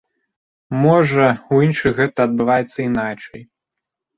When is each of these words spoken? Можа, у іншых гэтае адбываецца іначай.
Можа, 0.85 1.27
у 1.57 1.61
іншых 1.67 1.93
гэтае 2.01 2.25
адбываецца 2.29 2.79
іначай. 2.89 3.41